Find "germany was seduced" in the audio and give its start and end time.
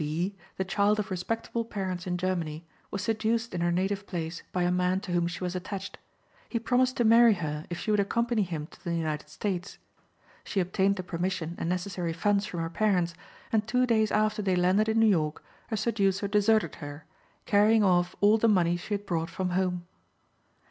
2.17-3.53